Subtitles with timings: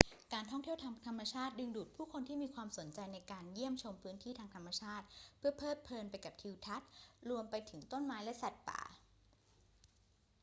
[0.33, 5.05] การท่องเที่ยวทางธรรมชาติดึงดูดผู้คนที่มีความสนใจในการเยี่ยมชมพื้นที่ทางธรรมชาติ
[5.37, 6.89] เพื่อเพลิดเพลินไปกับทิวทัศน์
[7.29, 8.81] รวมไปถึงต้นไม้และสัตว์ป่า